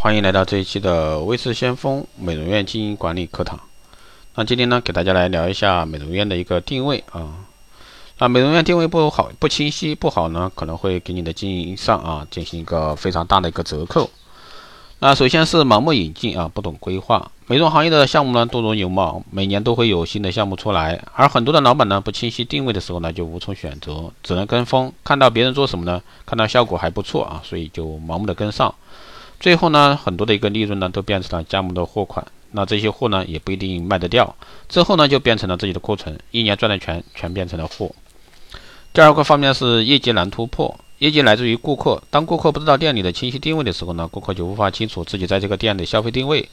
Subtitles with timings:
[0.00, 3.58] 欢迎来到这一期的威视先锋美容院经营管理课堂。
[4.36, 7.34] 那今天呢，给大家来聊一下美容院的一个定位啊。
[8.18, 14.08] 那美容院定位不好、不清晰、不好呢，可能会给你的经营上啊进行一个非常大的一个折扣。
[15.00, 17.32] 那首先是盲目引进啊，不懂规划。
[17.48, 24.92] 美容行业的项目呢多如牛毛，每年都会有新的项目出来，而很多的老板呢不清晰定位的时候呢，就无从选择，只能跟风。
[25.02, 28.72] 看到别人做什么呢，看到效果还不错啊，所以就盲目的跟上。
[29.40, 34.34] 最后呢，很多的一个利润呢，都变成了加盟的货款，那这些货呢，也不一定卖得掉。
[34.68, 37.90] 之后呢，就变成了自己的库存，一年赚的钱全变成了货。
[38.92, 42.02] 第二个方面是业绩难突破，业绩来自于顾客。
[42.10, 46.48] 当顾客不知道店里的清晰定位的时候呢，顾客就无法清楚自己在这个店的消费定位。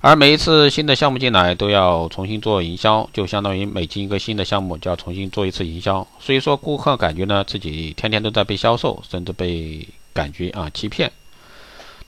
[0.00, 6.06] 而每一次新的项目进来，都要重新做营销，就相当于每进一个新的项目，就要重新做一次营销。
[6.18, 11.10] 所以说，顾客感觉呢，自己天天都在被销售，甚至被感觉啊欺骗。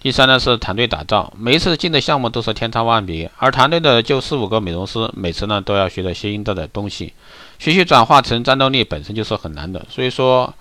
[0.01, 7.12] 第三呢是团队打造，每一次进的项目都是千差万别，而团队的就四五个美容师，每次呢都要学着新的的东西，
[7.59, 10.55] 学习转化成战斗力本身就是很难的，所以说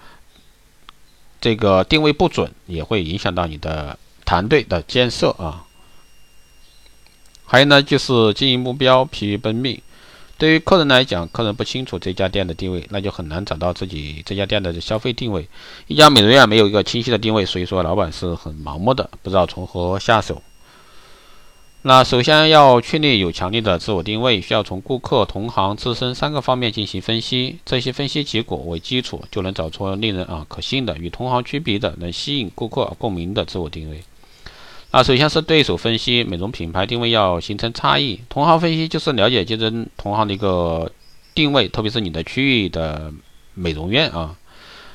[1.40, 5.64] 这个定位不准也会影响到你的团队的建设啊。
[7.46, 9.80] 还有呢就是经营目标疲于奔命。
[10.38, 15.48] 对于客人来讲，客人不清楚这家店的定位，那就很难找到自己这家店的消费定位。
[15.88, 20.44] 一家美容院没有一个清晰的定位，所以说老板是很盲目的，不知道从何下手。
[21.84, 34.04] 那首先要确立有强烈的自我定位，需要从顾客、同行、自身三个方面进行分析，这些分析结果为基础，就能找出令人啊可信的、与同行区别的、能吸引顾客共鸣的自我定位。
[34.90, 40.92] 那首先是对手分析，美容品牌定位要形成差异；同行分析就是了解竞争同行的一个
[41.36, 43.12] 定位，特别是你的区域的
[43.54, 44.36] 美容院啊。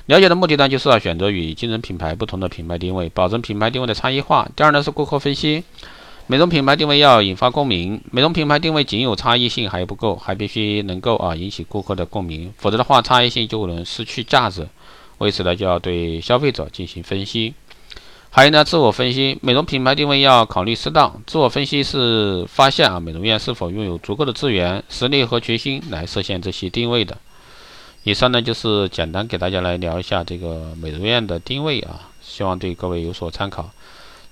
[0.07, 4.49] 了解的目的呢，就是要选择与竞争品牌不同的品牌定位，保证品牌定位的差异化。
[4.57, 5.63] 第二呢是顾客分析，
[6.27, 14.67] 美容品牌定位要引发共鸣，美容品牌定位仅有差异性还不够，还必须能够啊引起顾客的共鸣，否则的话差异性就能失去价值。
[15.19, 17.53] 为此呢，就要对消费者进行分析。
[18.35, 21.21] 还有呢，自我分析，美容品牌定位要考虑适当。
[21.27, 27.19] 自我分析是发现啊，美容院是否拥有足够的资源、实力和决心来实现这些定位的。
[28.05, 33.69] 以上呢就是简单给大家来聊一下这个美容院的定位啊，希望对各位有所参考。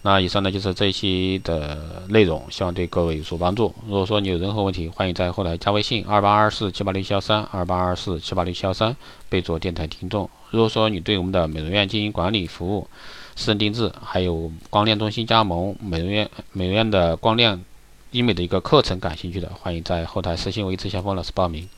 [0.03, 3.75] 那以上呢就是这一期的内容，希望对各位有所帮助。
[3.87, 8.97] 如果说你有任何问题，欢迎在后台加微信二八二四七八六七幺三二八二四七八六七幺三，
[9.29, 10.29] 备注电台听众。
[10.51, 12.89] 如果说你对我们的美容院经营管理服务，
[13.37, 17.63] 私人定制，还有光电中心加盟、美容院、美容院的光电
[18.11, 21.69] 医美的一个课程，感兴趣的，欢迎在后台私信我一次先锋老师报名。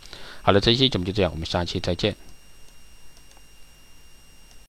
[0.43, 2.31] 好了，这期节目就这样，我们下期再见。